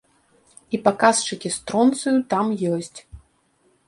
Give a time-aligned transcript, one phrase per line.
[0.77, 2.47] І паказчыкі стронцыю там
[2.79, 2.99] ёсць.